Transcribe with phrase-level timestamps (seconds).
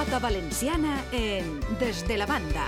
[0.00, 2.64] pilota valenciana en Des de la banda.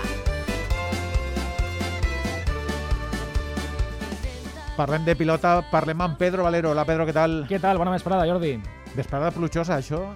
[4.77, 6.73] Parlem de pilota, parlem amb Pedro Valero.
[6.73, 7.47] Hola, Pedro, què tal?
[7.49, 7.81] Què tal?
[7.81, 8.59] Bona vesprada, Jordi.
[8.93, 10.11] Vesprada plujosa, això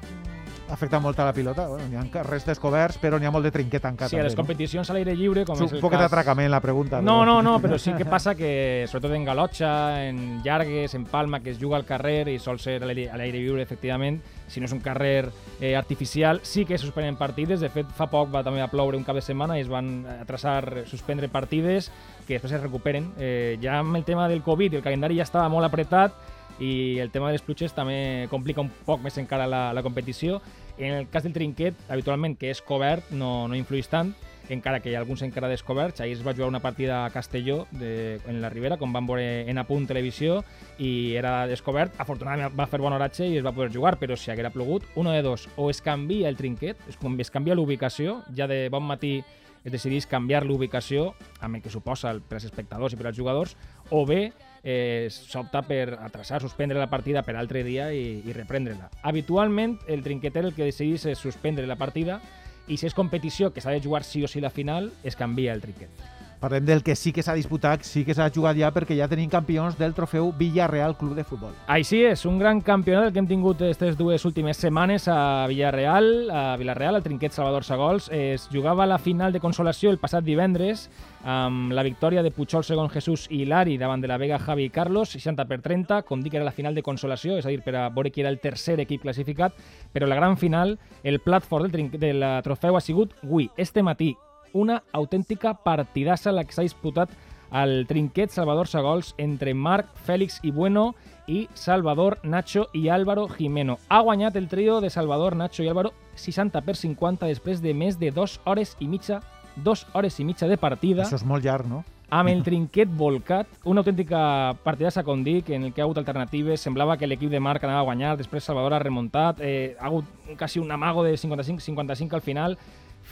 [0.71, 1.67] afecta molt a la pilota.
[1.69, 4.11] Bueno, n'hi ha carrers descoberts, però n'hi ha molt de trinquet tancat.
[4.11, 5.67] Sí, a les també, competicions a l'aire lliure, com no?
[5.67, 6.07] és Un poquet cas...
[6.07, 7.01] d'atracament, la pregunta.
[7.01, 9.73] No, però- no, no, però sí que passa que, sobretot en Galotxa,
[10.09, 13.63] en Llargues, en Palma, que es juga al carrer i sol ser a l'aire lliure,
[13.63, 15.29] efectivament, si no és un carrer
[15.61, 17.61] eh, artificial, sí que suspenen partides.
[17.61, 20.07] De fet, fa poc va també a ploure un cap de setmana i es van
[20.21, 21.91] atrasar, suspendre partides
[22.27, 23.13] que després es recuperen.
[23.19, 26.15] Eh, ja amb el tema del Covid, el calendari ja estava molt apretat
[26.61, 30.41] i el tema de les pluges també complica un poc més encara la, la competició.
[30.79, 34.15] En el cas del trinquet, habitualment, que és cobert, no, no influeix tant,
[34.53, 36.01] encara que hi ha alguns encara descoberts.
[36.01, 39.47] Ahir es va jugar una partida a Castelló, de, en la Ribera, com van veure
[39.51, 40.43] en Apunt Televisió,
[40.79, 41.97] i era descobert.
[42.03, 45.13] Afortunadament va fer bon oratge i es va poder jugar, però si haguera plogut, uno
[45.13, 49.19] de dos, o es canvia el trinquet, es, es canvia l'ubicació, ja de bon matí
[49.67, 53.57] es decidís canviar l'ubicació, amb el que suposa per als espectadors i per als jugadors,
[53.91, 54.31] o bé
[54.67, 58.91] eh, s'opta per atrasar, suspendre la partida per altre dia i, i reprendre-la.
[59.07, 62.19] Habitualment, el trinqueter el que decidís és suspendre la partida
[62.67, 65.55] i si és competició que s'ha de jugar sí o sí la final, es canvia
[65.55, 66.16] el trinquet.
[66.47, 69.27] Parlem del que sí que s'ha disputat, sí que s'ha jugat ja, perquè ja tenim
[69.27, 71.57] campions del trofeu Villarreal Club de Futbol.
[71.67, 76.07] Així és, un gran campionat el que hem tingut aquestes dues últimes setmanes a Villarreal,
[76.31, 78.07] a Villarreal, al Trinquet Salvador Sagols.
[78.15, 80.87] Es jugava la final de consolació el passat divendres
[81.27, 84.71] amb la victòria de Puigol segon Jesús i Hilari davant de la Vega Javi i
[84.71, 87.75] Carlos, 60 per 30, com dic era la final de consolació, és a dir, per
[87.75, 89.59] a veure qui era el tercer equip classificat,
[89.91, 94.15] però la gran final, el plat fort del, del trofeu ha sigut avui, este matí,
[94.53, 97.11] una autèntica partidassa la que s'ha disputat
[97.51, 100.95] al trinquet Salvador Sagols entre Marc, Fèlix i Bueno
[101.27, 103.79] i Salvador, Nacho i Álvaro Jimeno.
[103.89, 107.99] Ha guanyat el trio de Salvador, Nacho i Álvaro 60 per 50 després de més
[107.99, 109.21] de dues hores i mitja
[109.57, 111.85] dues hores i mitja de partida Això és molt llarg, no?
[112.11, 116.63] amb el trinquet volcat, una autèntica partidassa, com dic, en el que ha hagut alternatives,
[116.63, 120.07] semblava que l'equip de Marc anava a guanyar, després Salvador ha remuntat, eh, ha hagut
[120.39, 122.59] quasi un amago de 55-55 al final,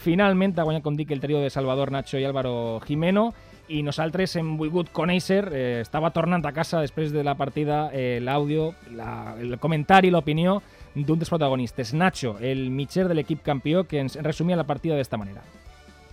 [0.04, 3.30] finalment ha guanyat, com dic, el trio de Salvador, Nacho i Álvaro Jimeno,
[3.72, 8.20] i nosaltres hem volgut conèixer, eh, estava tornant a casa després de la partida, eh,
[8.20, 10.60] l'àudio, la, el comentari, l'opinió
[10.94, 15.16] d'un dels protagonistes, Nacho, el mitger de l'equip campió, que ens resumia la partida d'esta
[15.16, 15.42] manera.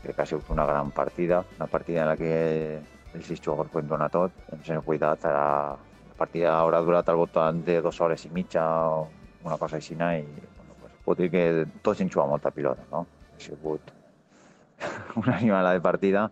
[0.01, 2.80] Crec que ha sigut una gran partida, una partida en la que
[3.13, 5.78] els sis jugadors poden donar tot, ens hem cuidat, la
[6.18, 9.07] partida haurà durat al voltant de dues hores i mitja o
[9.44, 13.06] una cosa així, i bueno, pues, pot dir que tots hem jugat molta pilota, no?
[13.41, 13.91] Ha sigut
[15.16, 16.28] una animala de partida.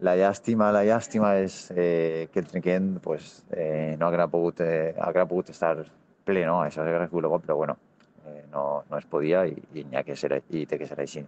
[0.00, 4.94] La llàstima, la llàstima és eh, que el trinquet pues, eh, no haguera pogut, eh,
[4.96, 5.76] haguera pogut estar
[6.24, 6.62] ple, no?
[6.64, 7.76] Això haguera sigut bo, però bueno,
[8.24, 10.98] eh, no, no es podia i, i, n'hi ha que ser, i té que ser
[11.04, 11.22] així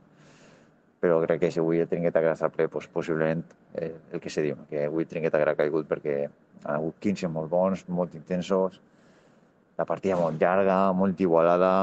[1.04, 3.42] però crec que si avui el trinquet haguera estat ple, doncs, possiblement
[3.76, 7.28] eh, el que se diu, que avui el trinquet haguera caigut perquè han hagut 15
[7.28, 8.80] molt bons, molt intensos,
[9.76, 11.74] la partida molt llarga, molt igualada,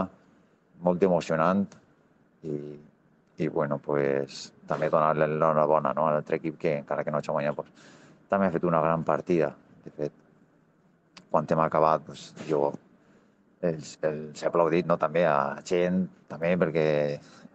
[0.81, 1.67] molt emocionant
[2.41, 2.57] i,
[3.41, 6.07] i bueno, pues, també donar-li l'enhorabona no?
[6.07, 7.71] a l'altre equip que encara que no ha guanyat, pues,
[8.29, 9.51] també ha fet una gran partida.
[9.83, 10.13] De fet,
[11.31, 12.71] quan hem acabat, pues, jo
[13.61, 14.97] els, els he aplaudit no?
[15.01, 16.85] també a gent, també perquè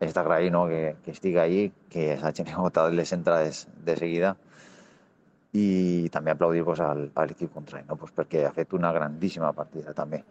[0.00, 0.66] és d'agrair no?
[0.70, 4.34] que, que estigui ahí, que s'hagin agotat les entrades de seguida
[5.56, 7.96] i també aplaudir pues, al, a l'equip contrari, no?
[7.96, 10.22] pues, perquè ha fet una grandíssima partida també.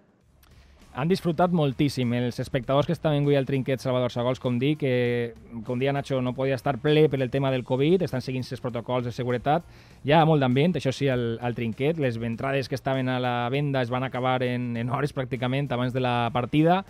[0.95, 2.13] Han disfrutat moltíssim.
[2.15, 5.33] Els espectadors que estaven avui al trinquet Salvador Sagols, com dic, que,
[5.67, 8.63] com dia Nacho, no podia estar ple per el tema del Covid, estan seguint els
[8.63, 9.67] protocols de seguretat.
[10.07, 11.99] Hi ha molt d'ambient, això sí, al, al trinquet.
[11.99, 15.91] Les entrades que estaven a la venda es van acabar en, en hores pràcticament abans
[15.91, 16.85] de la partida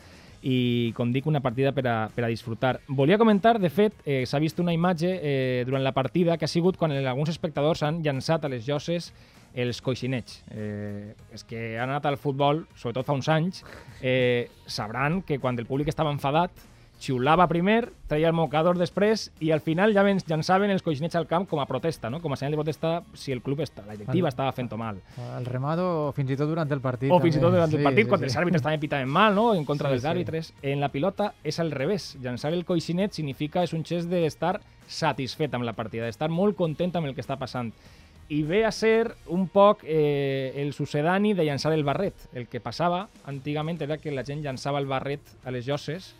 [0.45, 2.75] i, com dic, una partida per a, per a disfrutar.
[2.87, 6.51] Volia comentar, de fet, eh, s'ha vist una imatge eh, durant la partida que ha
[6.51, 9.09] sigut quan alguns espectadors han llançat a les lloses
[9.55, 10.43] els coixinets.
[10.51, 13.63] Eh, és que han anat al futbol, sobretot fa uns anys,
[14.01, 16.51] eh, sabran que quan el públic estava enfadat,
[16.97, 21.27] xiulava primer, traia el mocador després i al final ja ven- llançaven els coixinets al
[21.27, 22.21] camp com a protesta, no?
[22.21, 25.01] com a senyal de protesta si el club, està, la directiva estava fent-ho mal.
[25.37, 27.11] El remado, fins i tot durant el partit.
[27.11, 27.57] O fins i tot també.
[27.57, 28.25] durant el Sí, partit, sí, quan sí.
[28.29, 29.53] els àrbitres també pitaven mal, no?
[29.53, 30.07] en contra Sí, dels sí.
[30.07, 30.53] àrbitres.
[30.63, 32.15] En la pilota és al revés.
[32.23, 36.95] Llançar el coixinet significa, és un gest d'estar satisfet amb la partida, d'estar molt content
[36.95, 37.73] amb el que està passant.
[38.27, 42.25] I ve a ser un poc eh, el sucedani de llançar el barret.
[42.33, 46.15] El que passava antigament era que la gent llançava el barret a les lloses,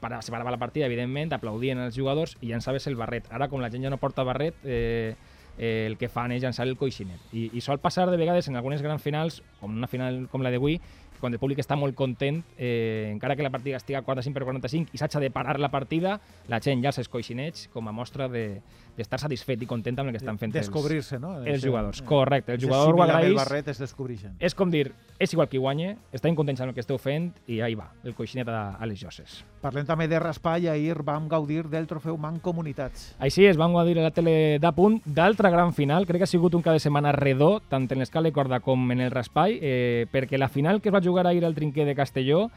[0.00, 3.30] para, se parava la partida, evidentment, aplaudien els jugadors i llançaves el barret.
[3.32, 5.14] Ara, com la gent ja no porta barret, eh,
[5.56, 7.22] eh, el que fan és llançar el coixinet.
[7.32, 10.52] I, I sol passar de vegades en algunes grans finals, com una final com la
[10.52, 10.80] d'avui,
[11.24, 14.92] quan el públic està molt content, eh, encara que la partida estigui 45 per 45
[14.92, 16.18] i s'hagi de parar la partida,
[16.52, 18.60] la gent ja s'escoixineix com a mostra de
[18.94, 21.32] d'estar satisfet i content amb el que estan fent Descobrir-se, no?
[21.40, 21.98] els, Ese- jugadors.
[22.00, 23.34] eh, Correcte, el jugador ho amb El agraeix.
[23.34, 24.36] barret es descobreixen.
[24.38, 27.58] És com dir, és igual qui guanye, estem contents amb el que esteu fent i
[27.60, 29.40] ahí va, el coixinet a, a les Joses.
[29.60, 30.68] Parlem també de raspall.
[30.68, 33.14] Ahir vam gaudir del trofeu Mancomunitats.
[33.18, 36.06] Així es van gaudir a la tele d'Apunt d'altra gran final.
[36.06, 38.90] Crec que ha sigut un cap de setmana redó, tant en l'escala de corda com
[38.92, 41.94] en el raspall, eh, perquè la final que es va jugar ahir al trinquer de
[41.94, 42.50] Castelló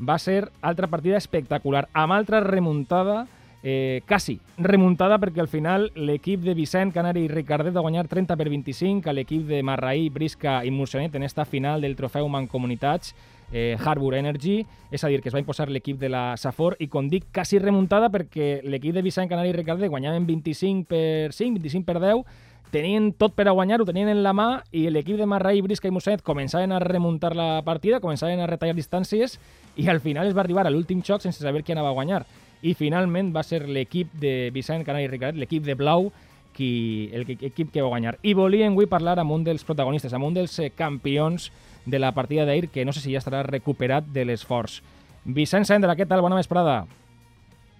[0.00, 3.26] va ser altra partida espectacular, amb altra remuntada,
[3.62, 8.36] eh, quasi remuntada, perquè al final l'equip de Vicent, Canari i Ricardet va guanyar 30
[8.36, 13.14] per 25 a l'equip de Marraí, Brisca i Murcionet en esta final del trofeu Mancomunitats
[13.52, 16.88] eh, Harbour Energy, és a dir, que es va imposar l'equip de la Safor i
[16.88, 21.60] com dic, quasi remuntada perquè l'equip de Vicent Canari i Ricardet guanyaven 25 per 5,
[21.60, 22.24] 25 per 10,
[22.72, 25.86] tenien tot per a guanyar, ho tenien en la mà i l'equip de Marraí, Brisca
[25.90, 29.36] i Mosset començaven a remuntar la partida, començaven a retallar distàncies
[29.76, 32.24] i al final es va arribar a l'últim xoc sense saber qui anava a guanyar.
[32.62, 36.10] I finalment va ser l'equip de Vicent Canari i Ricardet, l'equip de Blau,
[36.54, 38.18] qui, el que- equip que va guanyar.
[38.22, 41.50] I volíem avui parlar amb un dels protagonistes, amb un dels eh, campions
[41.86, 44.82] de la partida d'ahir, que no sé si ja estarà recuperat de l'esforç.
[45.24, 46.20] Vicent Sendra, què tal?
[46.20, 46.84] Bona vesprada.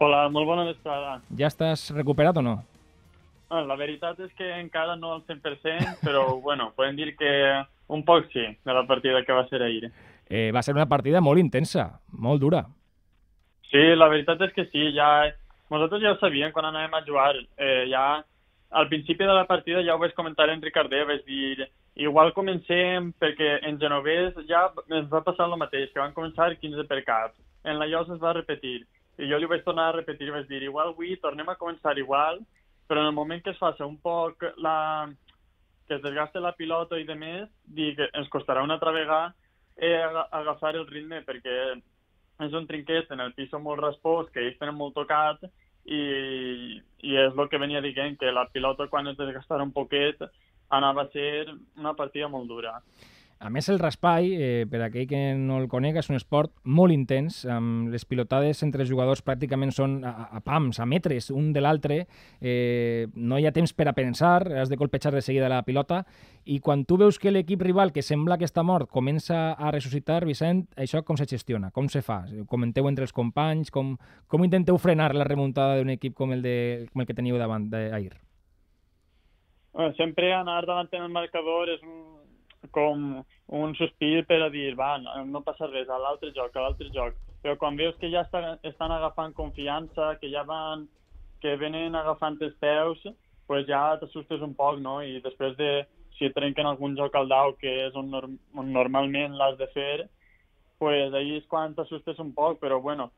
[0.02, 1.20] Hola, molt bona vesprada.
[1.38, 2.56] Ja estàs recuperat o no?
[3.52, 7.32] Ah, La veritat és que encara no al 100%, però bueno, podem dir que
[7.92, 9.90] un poc sí, de la partida que va ser ahir.
[10.24, 12.62] Eh, va ser una partida molt intensa, molt dura.
[13.68, 15.28] Sí, la veritat és que sí, ja...
[15.72, 17.34] Nosaltres ja ho sabíem quan anàvem a jugar.
[17.56, 18.22] Eh, ja
[18.72, 21.68] al principi de la partida ja ho vaig comentar en Ricardet, vaig dir
[22.00, 26.88] igual comencem perquè en Genovès ja ens va passar el mateix, que van començar 15
[26.88, 27.36] per cap.
[27.64, 28.82] En la Llosa es va repetir.
[29.20, 32.40] I jo li vaig tornar a repetir vaig dir igual avui tornem a començar igual,
[32.88, 35.10] però en el moment que es faci un poc la...
[35.86, 39.34] que es desgaste la pilota i de més, dic, ens costarà una altra vegada
[39.76, 41.56] eh, aga- agafar el ritme perquè
[42.42, 45.42] és un trinquet en el piso molt respós, que ells tenen molt tocat,
[45.84, 50.22] i, i és el que venia dient, que la pilota quan es desgastara un poquet
[50.70, 52.78] anava a ser una partida molt dura.
[53.42, 56.94] A més, el raspall, eh, per aquell que no el conega, és un esport molt
[56.94, 61.64] intens, amb les pilotades entre jugadors pràcticament són a, a pams, a metres, un de
[61.64, 61.96] l'altre,
[62.38, 66.04] eh, no hi ha temps per a pensar, has de colpejar de seguida la pilota,
[66.46, 70.22] i quan tu veus que l'equip rival, que sembla que està mort, comença a ressuscitar,
[70.24, 72.22] Vicent, això com se gestiona, com se fa?
[72.46, 73.96] Comenteu entre els companys, com,
[74.30, 76.56] com intenteu frenar la remuntada d'un equip com el, de,
[76.92, 78.14] com el que teniu davant d'ahir?
[79.74, 82.21] Eh, Sempre anar davant en el marcador és un,
[82.70, 86.88] com un sospir per a dir, va, no, passa res, a l'altre joc, a l'altre
[86.94, 87.16] joc.
[87.42, 90.86] Però quan veus que ja està, estan agafant confiança, que ja van,
[91.42, 93.02] que venen agafant els peus,
[93.50, 95.00] pues ja t'assustes un poc, no?
[95.02, 95.72] I després de,
[96.16, 99.66] si et trenquen algun joc al dau, que és on, norm, on normalment l'has de
[99.74, 100.06] fer,
[100.78, 103.10] pues ahí és quan t'assustes un poc, però bueno,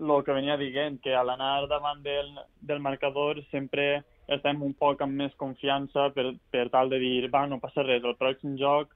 [0.00, 5.02] el que venia dient, que a l'anar davant del, del marcador sempre estem un poc
[5.02, 8.94] amb més confiança per, per tal de dir, va, no passa res, el pròxim joc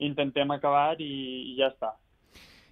[0.00, 1.10] intentem acabar i,
[1.52, 1.94] i ja està.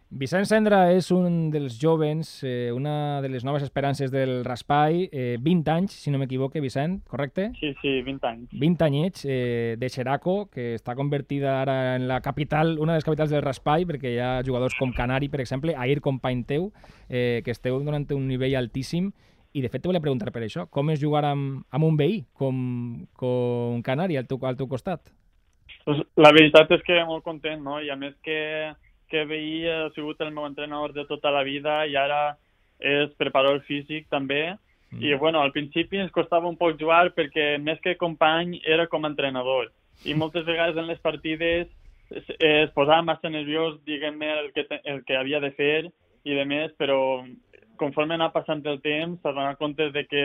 [0.08, 5.36] Vicent Sendra és un dels jovens, eh, una de les noves esperances del raspall, eh,
[5.38, 7.50] 20 anys, si no m'equivoque, Vicent, correcte?
[7.60, 8.48] Sí, sí, 20 anys.
[8.56, 13.04] 20 anyets eh, de Xeraco, que està convertida ara en la capital, una de les
[13.04, 16.70] capitals del raspall, perquè hi ha jugadors com Canari, per exemple, Air company teu,
[17.10, 19.12] eh, que esteu donant un nivell altíssim,
[19.58, 22.20] i de fet te volia preguntar per això, com és jugar amb, amb un veí
[22.38, 22.58] com,
[23.18, 25.10] com Canari al teu, al teu costat?
[25.84, 27.78] Pues, la veritat és que molt content, no?
[27.80, 28.38] I a més que,
[29.08, 32.36] que veí ha sigut el meu entrenador de tota la vida i ara
[32.78, 34.54] és preparador físic també.
[34.90, 35.02] Mm.
[35.04, 39.04] I bueno, al principi ens costava un poc jugar perquè més que company era com
[39.04, 39.72] a entrenador.
[40.04, 41.68] I moltes vegades en les partides
[42.10, 45.88] es, es posava massa nerviós, diguem-ne, el, que el que havia de fer
[46.24, 47.24] i de més, però
[47.80, 50.24] conforme anar passant el temps s'ha donat compte de que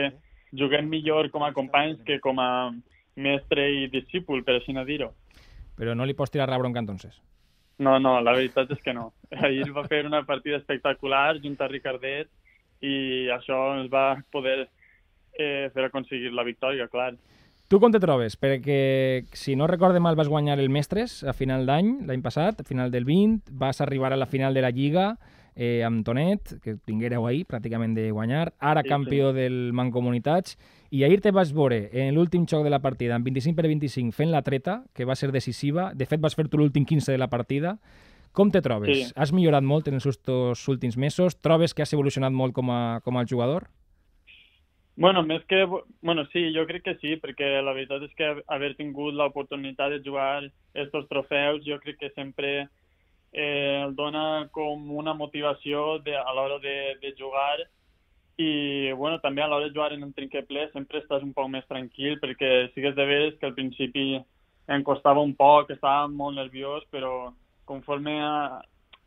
[0.54, 2.72] juguem millor com a companys que com a
[3.16, 5.12] mestre i discípul, per així no dir-ho.
[5.78, 7.16] Però no li pots tirar la bronca, entonces.
[7.78, 9.12] No, no, la veritat és que no.
[9.42, 12.30] Ahir va fer una partida espectacular junt a Ricardet
[12.84, 14.64] i això ens va poder
[15.38, 17.14] eh, fer aconseguir la victòria, clar.
[17.66, 18.36] Tu com te trobes?
[18.36, 22.68] Perquè, si no recorde mal, vas guanyar el Mestres a final d'any, l'any passat, a
[22.68, 25.14] final del 20, vas arribar a la final de la Lliga
[25.56, 30.58] eh, amb Tonet, que tinguéreu ahir pràcticament de guanyar, ara Sí, campió del Mancomunitats,
[30.90, 34.12] i ahir te vas veure en l'últim xoc de la partida, amb 25 per 25,
[34.12, 37.18] fent la treta, que va ser decisiva, de fet vas fer tu l'últim 15 de
[37.18, 37.78] la partida,
[38.34, 38.90] com te trobes?
[38.90, 39.14] Sí.
[39.14, 41.38] Has millorat molt en els teus últims mesos?
[41.38, 43.68] Trobes que has evolucionat molt com a, com a jugador?
[44.96, 45.64] Bueno, més que...
[46.02, 50.02] Bueno, sí, jo crec que sí, perquè la veritat és que haver tingut l'oportunitat de
[50.02, 50.44] jugar
[50.74, 52.68] estos trofeus, jo crec que sempre
[53.34, 57.58] eh, el dona com una motivació de, a l'hora de, de jugar
[58.38, 61.50] i bueno, també a l'hora de jugar en un trinquet ple sempre estàs un poc
[61.50, 64.22] més tranquil perquè sí que és de veres que al principi
[64.66, 67.34] em costava un poc, estava molt nerviós, però
[67.68, 68.62] conforme a,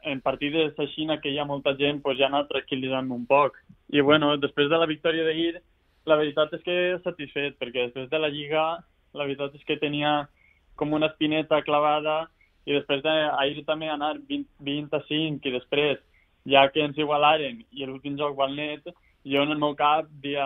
[0.06, 3.58] en partides així que hi ha molta gent pues, ja ha anat tranquil·litzant un poc.
[3.90, 5.60] I bueno, després de la victòria d'ahir,
[6.06, 10.28] la veritat és que satisfet, perquè després de la Lliga, la veritat és que tenia
[10.76, 12.28] com una espineta clavada
[12.68, 16.00] i després d'ahir també anar 20, 20 a 5 i després,
[16.48, 18.88] ja que ens igualaren i l'últim joc va net,
[19.28, 20.46] jo en el meu cap dia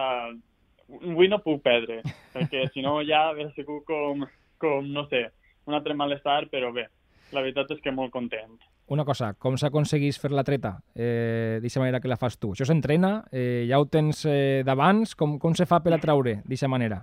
[1.02, 2.02] avui no puc perdre,
[2.34, 4.26] perquè si no ja hauria sigut com,
[4.62, 5.28] com, no sé,
[5.66, 6.88] un altre malestar, però bé,
[7.34, 8.60] la veritat és que molt content.
[8.92, 12.52] Una cosa, com s'aconseguís fer la treta eh, d'aquesta manera que la fas tu?
[12.52, 13.22] Això s'entrena?
[13.32, 15.16] Eh, ja ho tens eh, d'abans?
[15.16, 17.00] Com, com se fa per a traure d'aquesta manera?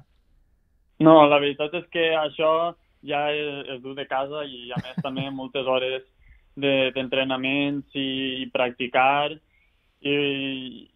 [1.01, 2.75] No, la veritat és que això
[3.07, 6.07] ja es, es du de casa i a més també moltes hores
[6.59, 9.31] d'entrenaments de, i, i practicar
[10.03, 10.89] i,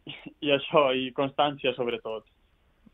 [0.42, 2.26] i això, i constància sobretot.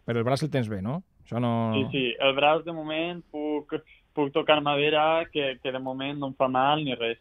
[0.09, 1.03] Però el braç el tens bé, no?
[1.25, 1.53] Això no...
[1.77, 3.75] Sí, sí, el braç de moment puc,
[4.17, 7.21] puc tocar madera que, que de moment no em fa mal ni res.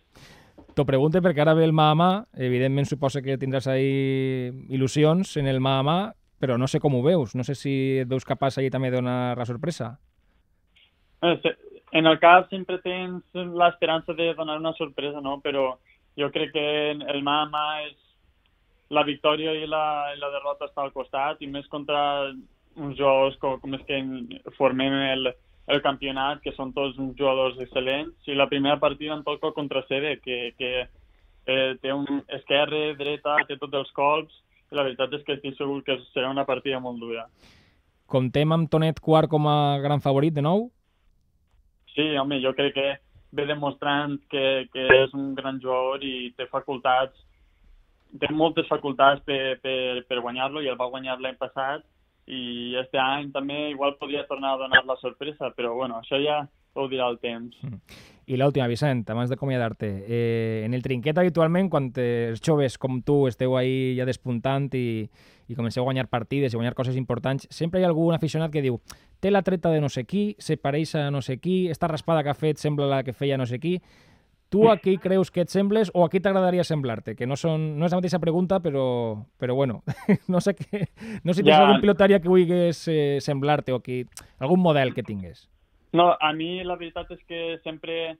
[0.77, 2.11] T'ho pregunto perquè ara ve el mà a mà,
[2.47, 5.97] evidentment suposa que tindràs ahí il·lusions en el mà a mà,
[6.39, 8.99] però no sé com ho veus, no sé si et veus capaç ahir també de
[8.99, 9.95] donar la sorpresa.
[11.25, 11.33] Eh,
[11.91, 15.39] en el cap sempre tens l'esperança de donar una sorpresa, no?
[15.43, 15.77] però
[16.17, 17.95] jo crec que el mà a mà és
[18.89, 22.31] la victòria i la, i la derrota està al costat i més contra
[22.77, 23.99] uns jugadors com, com és que
[24.57, 25.31] formem el,
[25.67, 28.15] el campionat, que són tots uns jugadors excel·lents.
[28.29, 33.35] I la primera partida en toca contra Sede, que, que eh, té un esquerre, dreta,
[33.49, 34.39] té tots els colps,
[34.71, 37.27] i la veritat és que estic segur que serà una partida molt dura.
[38.07, 40.69] Contem amb Tonet Quart com a gran favorit de nou?
[41.97, 42.89] Sí, home, jo crec que
[43.37, 47.25] ve demostrant que, que és un gran jugador i té facultats
[48.21, 51.83] té moltes facultats per, per, per guanyar-lo i el va guanyar l'any passat
[52.27, 56.41] i este any també igual podria tornar a donar la sorpresa, però bueno, això ja
[56.75, 57.55] ho dirà el temps.
[57.63, 57.79] Mm.
[58.27, 59.87] I l'última, Vicent, abans d'acomiadar-te.
[60.03, 65.07] Eh, en el trinquet, habitualment, quan els joves com tu esteu ahí ja despuntant i,
[65.47, 68.65] i comenceu a guanyar partides i guanyar coses importants, sempre hi ha algun aficionat que
[68.65, 68.81] diu
[69.23, 72.19] té la treta de no sé qui, se pareix a no sé qui, esta raspada
[72.23, 73.77] que ha fet sembla la que feia no sé qui.
[74.51, 77.15] Tu a qui creus que et sembles o a qui t'agradaria semblar-te?
[77.15, 79.83] Que no, són, no és la mateixa pregunta, però, però bueno,
[80.27, 80.87] no sé, que,
[81.23, 81.63] no sé si tens ja.
[81.63, 84.05] algun pilotari que vulguis eh, semblar-te o qui,
[84.39, 85.47] algun model que tingués.
[85.93, 88.17] No, a mi la veritat és que sempre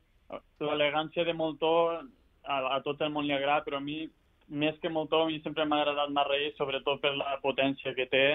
[0.63, 4.05] l'elegància de Moltó a, a tot el món li agrada, però a mi,
[4.47, 8.25] més que Moltó, a mi sempre m'ha agradat Marrei, sobretot per la potència que té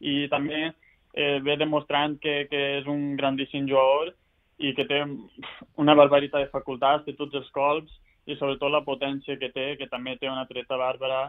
[0.00, 4.14] i també eh, ve demostrant que, que és un grandíssim jugador
[4.58, 5.02] i que té
[5.78, 7.92] una barbaritat de facultats, té tots els colps
[8.28, 11.28] i sobretot la potència que té, que també té una treta bàrbara,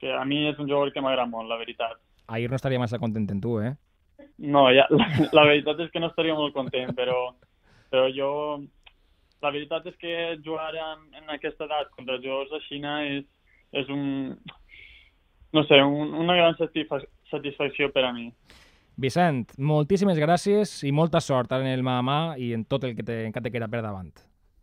[0.00, 1.98] que a mi és un jugador que m'agrada molt, la veritat.
[2.28, 3.74] Ahir no estaria massa content en tu, eh?
[4.38, 7.30] No, ja, la, la veritat és que no estaria molt content, però,
[7.92, 8.30] però jo...
[9.40, 13.24] La veritat és que jugar en, en aquesta edat contra jugadors de Xina és,
[13.72, 14.34] és un...
[15.56, 18.26] No sé, un, una gran satisfacció per a mi.
[19.00, 22.92] Vicent, moltíssimes gràcies i molta sort en el mà a mà i en tot el
[22.98, 24.12] que te, encara te queda per davant.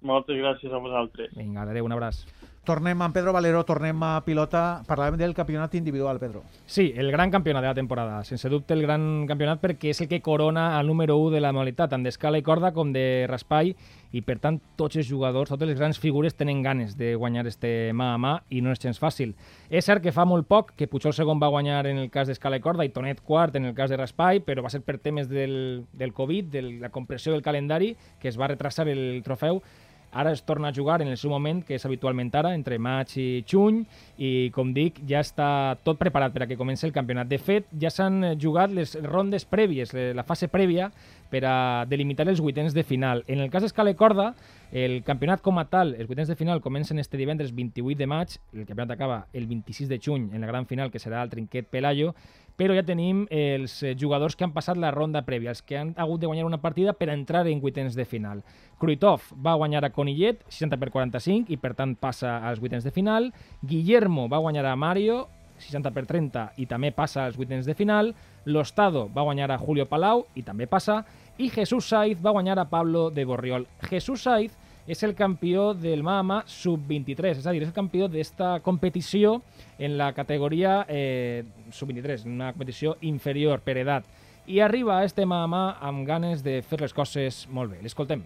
[0.05, 1.33] Moltes gràcies a vosaltres.
[1.33, 2.21] Vinga, adéu, un abraç.
[2.67, 4.81] Tornem amb Pedro Valero, tornem a pilota.
[4.83, 6.41] Parlàvem del campionat individual, Pedro.
[6.65, 8.17] Sí, el gran campionat de la temporada.
[8.27, 11.53] Sense dubte el gran campionat perquè és el que corona el número 1 de la
[11.55, 13.71] modalitat, tant d'escala i corda com de raspall,
[14.11, 17.93] i per tant tots els jugadors, totes les grans figures tenen ganes de guanyar este
[17.95, 19.31] mà a mà i no és gens fàcil.
[19.69, 22.59] És cert que fa molt poc que Puigol segon va guanyar en el cas d'escala
[22.59, 25.31] i corda i Tonet quart en el cas de raspall, però va ser per temes
[25.31, 29.63] del, del Covid, de la compressió del calendari, que es va retrasar el trofeu,
[30.11, 33.11] Ara es torna a jugar en el seu moment, que és habitualment ara, entre maig
[33.19, 33.83] i juny,
[34.17, 37.27] i com dic, ja està tot preparat per a que comenci el campionat.
[37.27, 40.89] De fet, ja s'han jugat les rondes prèvies, la fase prèvia,
[41.29, 41.57] per a
[41.89, 43.25] delimitar els vuitens de final.
[43.27, 44.31] En el cas d'escala i corda,
[44.71, 48.33] el campionat com a tal, els vuitens de final comencen este divendres 28 de maig,
[48.53, 51.69] el campionat acaba el 26 de juny en la gran final, que serà el Trinquet
[51.71, 52.13] Pelayo,
[52.57, 56.19] però ja tenim els jugadors que han passat la ronda prèvia, els que han hagut
[56.19, 58.43] de guanyar una partida per entrar en vuitens de final.
[58.81, 62.91] Kruitov va guanyar a Conillet, 60 per 45, i per tant passa als vuitens de
[62.91, 63.31] final.
[63.61, 68.13] Guillermo va guanyar a Mario, 60 per 30, i també passa als vuitens de final.
[68.45, 71.03] Lostado va guanyar a Julio Palau, i també passa.
[71.37, 73.67] I Jesús Saiz va guanyar a Pablo de Borriol.
[73.85, 74.55] Jesús Saiz
[74.87, 79.43] és el campió del Mama Sub-23, és a dir, és el campió d'esta competició
[79.77, 84.07] en la categoria eh, Sub-23, una competició inferior per edat.
[84.47, 87.83] I arriba a este Mama amb ganes de fer les coses molt bé.
[87.85, 88.23] L'escoltem.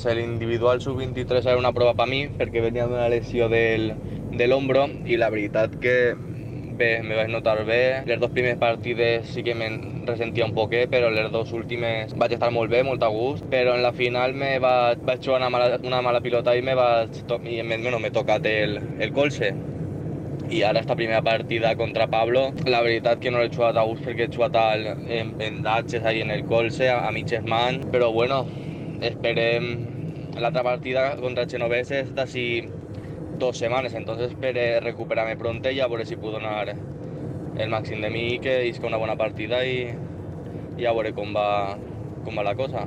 [0.00, 3.92] L'individual sub-23 era una prova per mi perquè venia d'una lesió del,
[4.34, 6.16] de l'ombro i la veritat que
[6.80, 8.02] bé, me vaig notar bé.
[8.08, 12.36] Les dos primeres partides sí que me'n ressentia un poquet, però les dues últimes vaig
[12.36, 15.50] estar molt bé, molt a gust, però en la final me va, vaig jugar una
[15.52, 19.12] mala, una mala pilota i me vaig to i me, bueno, m'he tocat el, el
[19.16, 19.52] colze.
[20.50, 24.02] I ara esta primera partida contra Pablo, la veritat que no l'he jugat a gust
[24.02, 27.84] perquè he jugat al, en, en datxes ahí en el colze, a, a mitges man,
[27.92, 28.42] però bueno,
[29.06, 29.70] esperem
[30.40, 32.46] l'altra partida contra Genovese és d'ací
[33.40, 36.76] dos setmanes, entonces espero recuperarme pronto y a veure si puc donar
[37.58, 39.90] el màxim de mi, que isca una bona partida i,
[40.78, 41.76] i a veure va,
[42.36, 42.86] va la cosa.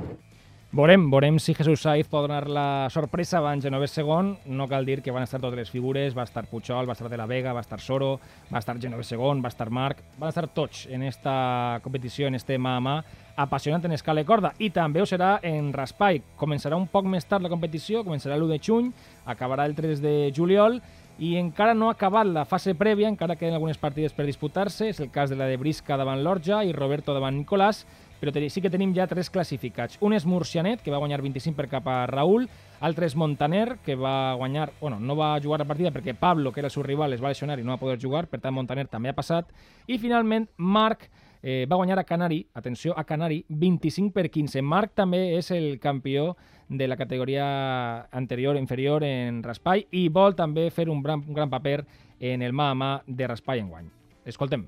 [0.74, 4.32] Veurem, veurem si Jesús Saiz pot donar la sorpresa abans Genovès segon.
[4.50, 7.16] No cal dir que van estar totes les figures, va estar Puigol, va estar De
[7.16, 8.16] la Vega, va estar Soro,
[8.50, 12.58] va estar Genovès segon, va estar Marc, van estar tots en esta competició, en este
[12.58, 12.96] mà a mà,
[13.36, 14.50] apassionant en escala de corda.
[14.58, 16.24] I també ho serà en Raspai.
[16.34, 18.90] Començarà un poc més tard la competició, començarà l'1 de juny,
[19.30, 20.82] acabarà el 3 de juliol,
[21.22, 24.88] i encara no ha acabat la fase prèvia, encara queden algunes partides per disputar-se.
[24.90, 27.84] És el cas de la de Brisca davant Lorja i Roberto davant Nicolàs,
[28.24, 29.98] però sí que tenim ja tres classificats.
[30.00, 32.48] Un és Murcianet, que va guanyar 25 per cap a Raül,
[32.80, 36.60] altre és Montaner, que va guanyar, bueno, no va jugar la partida perquè Pablo, que
[36.60, 38.86] era el seu rival, es va lesionar i no va poder jugar, per tant Montaner
[38.88, 39.52] també ha passat,
[39.86, 41.10] i finalment Marc,
[41.42, 44.62] eh, va guanyar a Canari, atenció, a Canari, 25 per 15.
[44.62, 46.34] Marc també és el campió
[46.68, 51.50] de la categoria anterior inferior en Raspai i vol també fer un gran, un gran
[51.50, 51.84] paper
[52.20, 53.90] en el mà a mà de Raspai en guany.
[54.24, 54.64] Escoltem.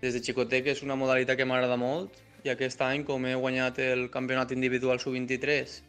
[0.00, 3.82] Des de xicotet és una modalitat que m'agrada molt i aquest any, com he guanyat
[3.82, 5.82] el campionat individual sub-23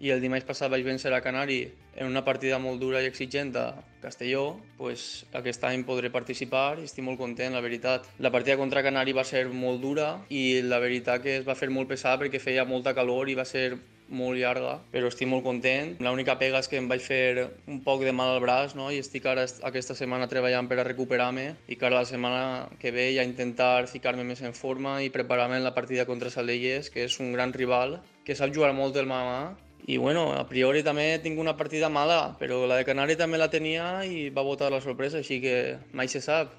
[0.00, 1.60] i el dimarts passat vaig vèncer a Canari
[2.00, 3.66] en una partida molt dura i exigent a
[4.00, 8.06] Castelló, pues, aquest any podré participar i estic molt content, la veritat.
[8.18, 11.68] La partida contra Canari va ser molt dura i la veritat que es va fer
[11.68, 13.74] molt pesada perquè feia molta calor i va ser
[14.10, 15.94] molt llarga, però estic molt content.
[16.02, 18.90] L'única pega és que em vaig fer un poc de mal al braç no?
[18.90, 23.10] i estic ara aquesta setmana treballant per a recuperar-me i cara la setmana que ve
[23.16, 27.18] ja intentar ficar-me més en forma i preparar-me en la partida contra Salelles, que és
[27.20, 29.42] un gran rival, que sap jugar molt del mà a mà
[29.86, 33.50] i bueno, a priori també tinc una partida mala, però la de Canari també la
[33.50, 35.54] tenia i va votar la sorpresa, així que
[35.92, 36.52] mai se sap.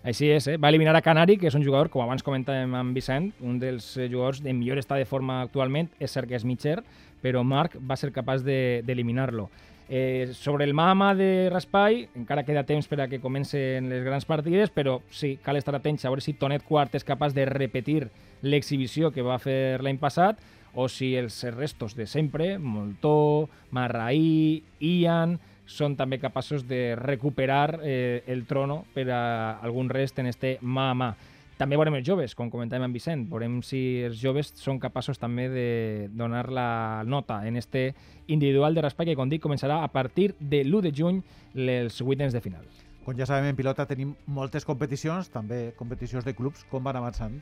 [0.00, 0.56] Així és, eh?
[0.56, 3.92] va eliminar a Canari, que és un jugador, com abans comentàvem amb Vicent, un dels
[4.00, 6.78] jugadors de millor estat de forma actualment, és cert que és mitger,
[7.20, 9.50] però Marc va ser capaç d'eliminar-lo.
[9.50, 14.04] De, eh, sobre el mama de Raspai, encara queda temps per a que comencen les
[14.06, 17.44] grans partides, però sí, cal estar atents a veure si Tonet Quart és capaç de
[17.44, 18.06] repetir
[18.40, 20.38] l'exhibició que va fer l'any passat,
[20.72, 28.22] o si els restos de sempre, Moltó, Marraí, Ian, són també capaços de recuperar eh,
[28.26, 29.22] el trono per a
[29.62, 31.10] algun rest en este mà a mà.
[31.60, 35.46] També veurem els joves, com comentàvem amb Vicent, veurem si els joves són capaços també
[35.52, 35.68] de
[36.16, 37.90] donar la nota en este
[38.32, 41.20] individual de raspall que, com dic, començarà a partir de l'1 de juny
[41.54, 42.64] els vuitens de final.
[43.10, 46.60] Com ja sabem, en pilota tenim moltes competicions, també competicions de clubs.
[46.70, 47.32] Com van avançant?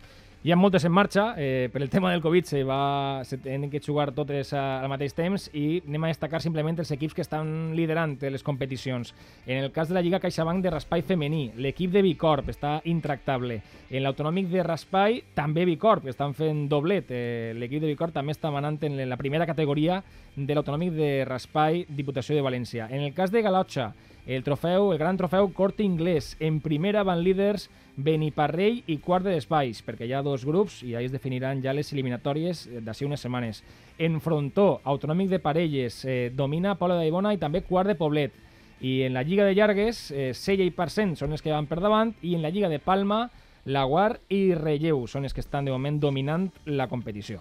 [0.41, 1.35] Hi ha moltes en marxa.
[1.37, 5.13] Eh, per el tema del Covid se, va, se tenen que jugar totes al mateix
[5.13, 9.13] temps i anem a destacar simplement els equips que estan liderant les competicions.
[9.45, 13.61] En el cas de la Lliga CaixaBank de Raspai femení, l'equip de Bicorp està intractable.
[13.91, 17.13] En l'autonòmic de Raspai, també Bicorp, que estan fent doblet.
[17.13, 20.01] Eh, l'equip de Bicorp també està manant en la primera categoria
[20.35, 22.89] de l'autonòmic de Raspai, Diputació de València.
[22.89, 23.93] En el cas de Galotxa,
[24.29, 26.37] el trofeu, el gran trofeu Corte Inglés.
[26.39, 30.93] En primera van líders Beniparrell i quart de d'espais, perquè hi ha dos grups i
[30.95, 33.63] ahí es definiran ja les eliminatòries d'ací unes setmanes.
[33.99, 38.37] En frontó, autonòmic de Parelles, eh, domina Polo d'Aibona i també quart de Poblet.
[38.85, 41.81] I en la Lliga de Llargues, eh, Sella i Parcent són els que van per
[41.81, 43.31] davant i en la Lliga de Palma,
[43.65, 47.41] Laguar i Relleu són els que estan de moment dominant la competició.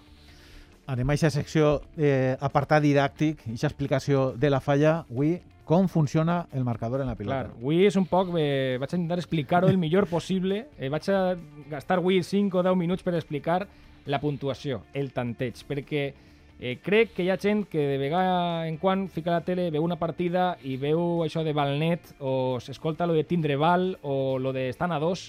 [0.88, 5.04] Anem a aquesta secció eh, apartat didàctic, aquesta explicació de la falla.
[5.10, 5.36] Avui
[5.68, 7.42] com funciona el marcador en la pilota.
[7.44, 8.30] Clar, avui és un poc...
[8.40, 10.62] Eh, vaig intentar explicar-ho el millor possible.
[10.78, 11.34] Eh, vaig a
[11.68, 13.66] gastar avui 5 o 10 minuts per explicar
[14.08, 18.78] la puntuació, el tanteig, perquè eh, crec que hi ha gent que de vegada en
[18.80, 23.12] quan fica la tele, veu una partida i veu això de Valnet o s'escolta lo
[23.12, 25.28] de tindre o lo de estan a dos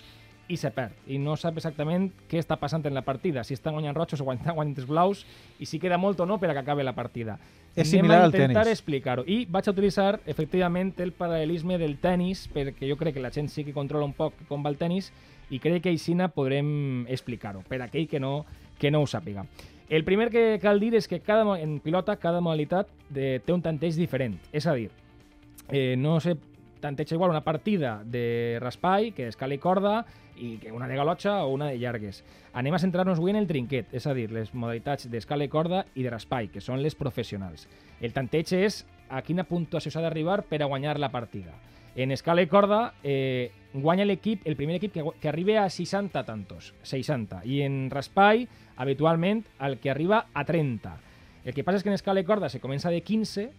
[0.50, 3.78] i se perd i no sap exactament què està passant en la partida, si estan
[3.78, 5.24] guanyant rojos o guanyant, guanyant blaus
[5.62, 7.38] i si queda molt o no per a que acabe la partida.
[7.76, 8.50] És similar al tenis.
[8.50, 9.24] intentar explicar-ho.
[9.30, 13.48] I vaig a utilitzar, efectivament, el paral·lelisme del tennis, perquè jo crec que la gent
[13.54, 15.12] sí que controla un poc com va el tennis
[15.54, 18.44] i crec que aixina podrem explicar-ho, per aquell que no,
[18.82, 19.46] que no ho sàpiga.
[19.90, 23.62] El primer que cal dir és que cada, en pilota cada modalitat de, té un
[23.62, 24.38] tanteig diferent.
[24.54, 24.90] És a dir,
[25.70, 26.36] eh, no sé
[26.80, 29.94] tanteig igual una partida de raspall, que d'escala i corda,
[30.40, 32.24] i que una de galotxa o una de llargues.
[32.54, 35.84] Anem a centrar-nos avui en el trinquet, és a dir, les modalitats d'escala i corda
[35.96, 37.68] i de raspall, que són les professionals.
[38.00, 41.54] El tanteig és a quina puntuació s'ha d'arribar per a guanyar la partida.
[42.00, 46.24] En escala i corda eh, guanya l'equip, el primer equip que, que arriba a 60
[46.24, 47.42] tantos, 60.
[47.44, 50.96] I en raspall, habitualment, el que arriba a 30.
[51.44, 53.50] El que passa és que en escala i corda se comença de 15,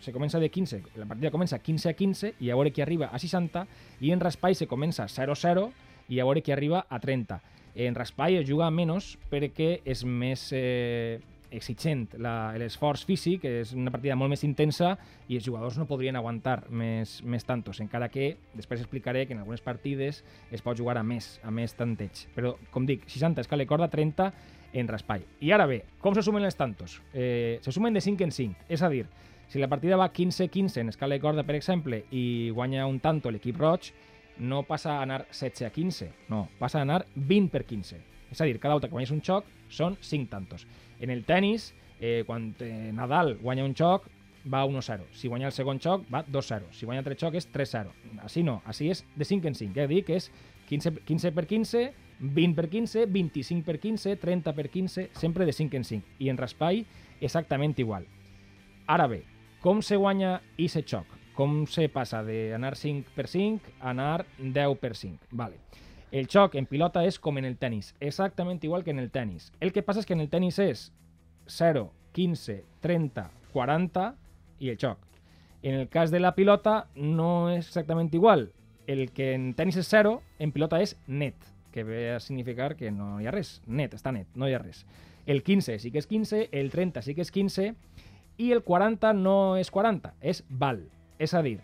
[0.00, 3.10] se comença de 15, la partida comença 15 a 15 i a veure qui arriba
[3.12, 3.66] a 60
[4.00, 5.68] i en raspall se comença 0-0
[6.08, 7.40] i a veure qui arriba a 30.
[7.78, 14.16] En raspall es juga menys perquè és més eh, exigent l'esforç físic, és una partida
[14.18, 14.94] molt més intensa
[15.28, 19.42] i els jugadors no podrien aguantar més, més tantos, encara que després explicaré que en
[19.42, 22.26] algunes partides es pot jugar a més, a més tanteig.
[22.36, 24.30] Però, com dic, 60 escala i corda, 30
[24.78, 25.24] en raspall.
[25.40, 26.98] I ara bé, com se sumen els tantos?
[27.14, 29.06] Eh, se sumen de 5 en 5, és a dir,
[29.48, 33.30] si la partida va 15-15 en escala de corda, per exemple, i guanya un tanto
[33.32, 33.92] l'equip roig,
[34.38, 37.98] no passa a anar 16 a 15, no, passa a anar 20 per 15.
[38.30, 40.66] És a dir, cada volta que guanyes un xoc són 5 tantos.
[41.00, 44.10] En el tennis, eh, quan eh, Nadal guanya un xoc,
[44.48, 45.08] va 1-0.
[45.12, 46.68] Si guanya el segon xoc, va 2-0.
[46.72, 47.92] Si guanya altre xoc, és 3-0.
[48.24, 49.80] Així no, així és de 5 en 5.
[49.80, 49.88] Eh?
[49.90, 50.30] Dic que és
[50.68, 51.82] 15, 15 per 15,
[52.20, 56.14] 20 per 15, 25 per 15, 30 per 15, sempre de 5 en 5.
[56.20, 56.84] I en raspall,
[57.20, 58.06] exactament igual.
[58.88, 59.22] Ara bé,
[59.60, 61.06] com se guanya i se xoc?
[61.34, 65.30] Com se passa d'anar 5 per 5 a anar 10 per 5?
[65.30, 65.58] Vale.
[66.10, 69.52] El xoc en pilota és com en el tennis, exactament igual que en el tennis.
[69.60, 70.86] El que passa és que en el tennis és
[71.52, 74.06] 0, 15, 30, 40
[74.60, 75.02] i el xoc.
[75.62, 78.52] En el cas de la pilota no és exactament igual.
[78.86, 81.36] El que en tennis és 0, en pilota és net,
[81.74, 83.58] que ve a significar que no hi ha res.
[83.66, 84.86] Net, està net, no hi ha res.
[85.28, 87.74] El 15 sí que és 15, el 30 sí que és 15
[88.38, 90.84] i el 40 no és 40, és val.
[91.18, 91.58] És a dir,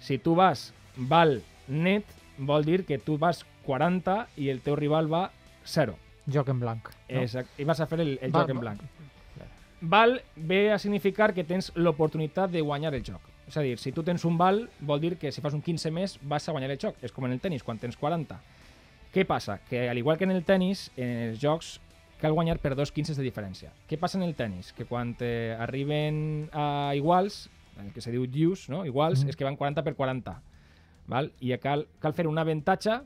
[0.00, 2.04] si tu vas val net,
[2.38, 5.30] vol dir que tu vas 40 i el teu rival va
[5.64, 5.94] 0.
[6.26, 6.88] Joc en blanc.
[7.08, 7.20] No?
[7.20, 7.62] Exacte.
[7.62, 8.80] I vas a fer el, el Va- joc en blanc.
[9.80, 13.20] Val ve a significar que tens l'oportunitat de guanyar el joc.
[13.46, 15.90] És a dir, si tu tens un val, vol dir que si fas un 15
[15.94, 16.96] més vas a guanyar el joc.
[17.04, 18.38] És com en el tennis, quan tens 40.
[19.14, 19.58] Què passa?
[19.68, 21.76] Que al igual que en el tennis, en els jocs
[22.20, 23.72] cal guanyar per dos 15 de diferència.
[23.88, 24.72] Què passa en el tennis?
[24.72, 27.50] Que quan eh, arriben a iguals,
[27.80, 28.84] el que se diu deuce, no?
[28.86, 29.28] iguals, Mhm.
[29.30, 30.40] és que van 40 per 40.
[31.06, 31.32] Val?
[31.40, 33.00] I cal, cal fer un avantatge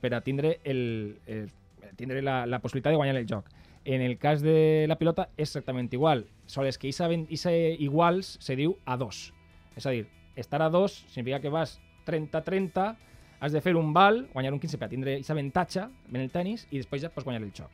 [0.00, 1.50] per a tindre, el, el,
[1.96, 3.44] tindre la, la possibilitat de guanyar el joc.
[3.84, 8.76] En el cas de la pilota és exactament igual, sols que aquesta iguals se diu
[8.84, 9.32] a dos.
[9.76, 12.96] És a dir, estar a dos significa que vas 30-30,
[13.40, 16.30] has de fer un val, guanyar un 15 per a tindre aquest avantatge en el
[16.30, 17.70] tennis i després ja pots guanyar el joc.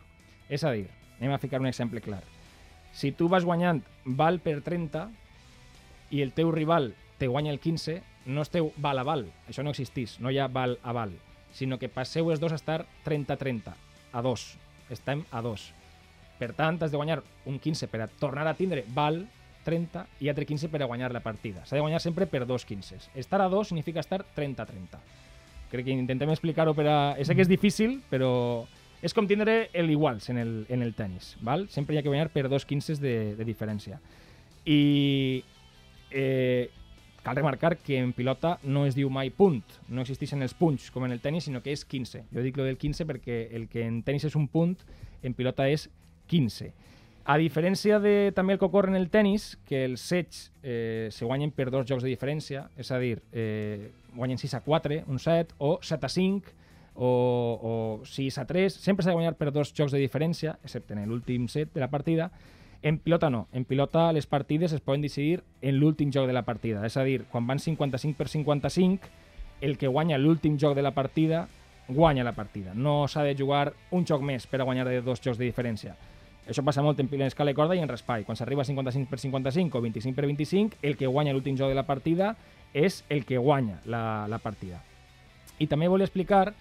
[0.48, 0.86] És a dir,
[1.18, 2.22] anem a ficar un exemple clar.
[2.96, 5.08] Si tu vas guanyant val per 30
[6.10, 9.26] i el teu rival te guanya el 15, no esteu val a val.
[9.48, 11.14] Això no existís, no hi ha val a val,
[11.52, 13.74] sinó que passeu els dos a estar 30-30,
[14.12, 14.54] a dos.
[14.90, 15.72] Estem a dos.
[16.38, 19.24] Per tant, has de guanyar un 15 per a tornar a tindre val
[19.66, 21.64] 30 i altre 15 per a guanyar la partida.
[21.66, 23.00] S'ha de guanyar sempre per dos 15.
[23.16, 25.00] Estar a dos significa estar 30-30.
[25.70, 26.98] Crec que intentem explicar-ho per a...
[27.24, 28.30] Sé que és difícil, però
[29.06, 31.36] és com tindre el iguals en el, en el tennis.
[31.46, 31.68] Val?
[31.70, 34.00] Sempre hi ha que guanyar per dos 15 de, de diferència.
[34.66, 35.44] I
[36.10, 36.66] eh,
[37.22, 41.06] cal remarcar que en pilota no es diu mai punt, no existeixen els punts com
[41.06, 42.24] en el tennis, sinó que és 15.
[42.34, 44.74] Jo dic lo del 15 perquè el que en tennis és un punt,
[45.22, 45.86] en pilota és
[46.30, 46.72] 15.
[47.26, 51.26] A diferència de també el que ocorre en el tennis, que els sets eh, se
[51.26, 55.18] guanyen per dos jocs de diferència, és a dir, eh, guanyen 6 a 4, un
[55.22, 56.54] set, o 7 a 5,
[56.96, 60.96] o, o 6 a 3, sempre s'ha de guanyar per dos jocs de diferència, excepte
[60.96, 62.30] en l'últim set de la partida.
[62.82, 66.44] En pilota no, en pilota les partides es poden decidir en l'últim joc de la
[66.44, 69.14] partida, és a dir, quan van 55 per 55,
[69.60, 71.46] el que guanya l'últim joc de la partida
[71.88, 72.74] guanya la partida.
[72.74, 75.94] No s'ha de jugar un joc més per a guanyar de dos jocs de diferència.
[76.46, 78.24] Això passa molt en, escala de corda i en raspall.
[78.24, 81.70] Quan s'arriba a 55 per 55 o 25 per 25, el que guanya l'últim joc
[81.70, 82.36] de la partida
[82.74, 84.82] és el que guanya la, la partida.
[85.58, 86.52] I també volia explicar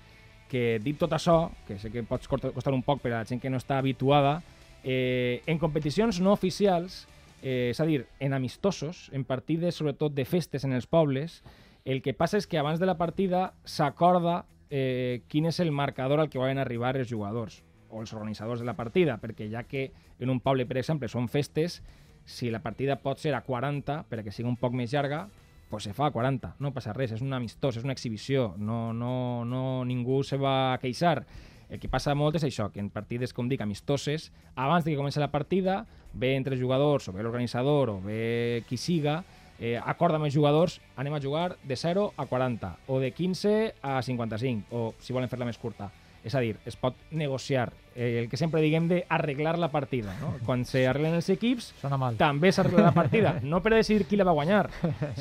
[0.49, 3.41] que, dit tot això, que sé que pot costar un poc per a la gent
[3.41, 4.39] que no està habituada,
[4.83, 7.05] eh, en competicions no oficials,
[7.41, 11.41] eh, és a dir, en amistosos, en partides sobretot de festes en els pobles,
[11.85, 16.19] el que passa és que abans de la partida s'acorda eh, quin és el marcador
[16.19, 19.91] al que volen arribar els jugadors o els organitzadors de la partida, perquè ja que
[20.19, 21.81] en un poble, per exemple, són festes,
[22.25, 25.27] si la partida pot ser a 40, per a que sigui un poc més llarga,
[25.75, 28.93] pues se fa a 40, no passa res, és un amistós, és una exhibició, no,
[28.95, 31.25] no, no, ningú se va a queixar.
[31.67, 35.01] El que passa molt és això, que en partides, com dic, amistoses, abans de que
[35.01, 35.81] comenci la partida,
[36.13, 39.17] ve entre jugadors, o ve l'organitzador, o ve qui siga,
[39.59, 43.75] eh, acorda amb els jugadors, anem a jugar de 0 a 40, o de 15
[43.83, 45.91] a 55, o si volen fer-la més curta.
[46.25, 50.15] És a dir, es pot negociar, eh, el que sempre diguem de arreglar la partida.
[50.19, 50.33] No?
[50.45, 52.17] Quan se arreglen els equips, Sona mal.
[52.17, 53.35] també s'arregla la partida.
[53.45, 54.69] No per decidir qui la va guanyar,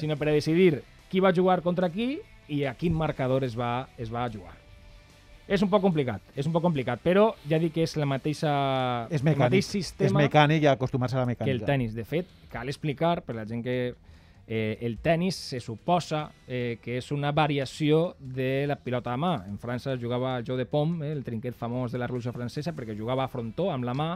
[0.01, 4.09] sinó per decidir qui va jugar contra qui i a quin marcador es va, es
[4.12, 4.57] va jugar.
[5.47, 8.49] És un poc complicat, és un poc complicat, però ja dic que és la mateixa,
[9.12, 9.59] És el mateix mecànic.
[9.61, 11.53] És sistema mecànic i acostumar-se a la que mecànica.
[11.53, 11.93] el tennis.
[11.95, 13.93] De fet, cal explicar per la gent que
[14.46, 19.35] eh, el tennis se suposa eh, que és una variació de la pilota a mà.
[19.48, 22.74] En França jugava el Joe de Pom, eh, el trinquet famós de la Revolució Francesa,
[22.76, 24.11] perquè jugava a frontó amb la mà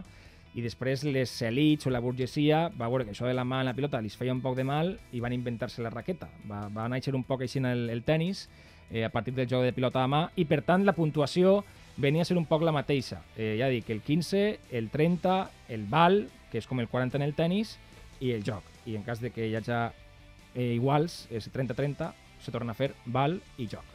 [0.55, 3.69] i després les elites o la burgesia va veure que això de la mà en
[3.69, 6.29] la pilota li feia un poc de mal i van inventar-se la raqueta.
[6.49, 8.49] Va, va néixer un poc així el, el tennis
[8.91, 11.63] eh, a partir del joc de pilota a mà i per tant la puntuació
[11.99, 13.21] venia a ser un poc la mateixa.
[13.37, 15.39] Eh, ja dic, el 15, el 30,
[15.75, 17.77] el val, que és com el 40 en el tennis,
[18.21, 18.65] i el joc.
[18.87, 19.75] I en cas de que hi hagi
[20.59, 22.11] eh, iguals, és 30-30,
[22.43, 23.87] se torna a fer val i joc.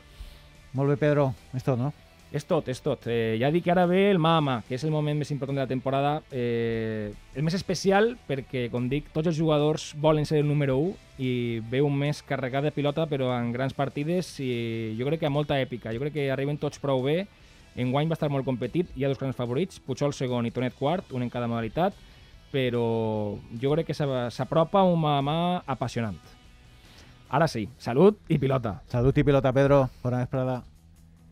[0.73, 1.34] Molt bé, Pedro.
[1.54, 1.91] És tot, no?
[2.34, 3.04] És tot, és tot.
[3.06, 5.62] Eh, ja dic que ara ve el Mama, que és el moment més important de
[5.62, 6.15] la temporada.
[6.34, 10.95] Eh, el més especial perquè, com dic, tots els jugadors volen ser el número 1
[11.21, 15.30] i ve un mes carregat de pilota però en grans partides i jo crec que
[15.30, 15.93] amb molta èpica.
[15.93, 17.28] Jo crec que arriben tots prou bé.
[17.78, 21.13] Enguany va estar molt competit, hi ha dos grans favorits, Puigol segon i Tonet quart,
[21.13, 21.93] un en cada modalitat,
[22.52, 26.17] però jo crec que s'a- s'apropa un Mama apassionant.
[27.29, 28.81] Ara sí, salut i pilota.
[28.88, 29.89] Salut i pilota, Pedro.
[30.03, 30.62] Bona vesprada.